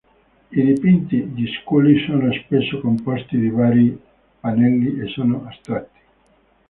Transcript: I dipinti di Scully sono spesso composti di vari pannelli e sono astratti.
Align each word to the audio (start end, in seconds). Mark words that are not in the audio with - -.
I 0.49 0.63
dipinti 0.63 1.31
di 1.31 1.45
Scully 1.45 2.03
sono 2.07 2.33
spesso 2.33 2.79
composti 2.81 3.37
di 3.37 3.49
vari 3.51 3.95
pannelli 4.39 4.99
e 4.99 5.05
sono 5.09 5.45
astratti. 5.45 5.99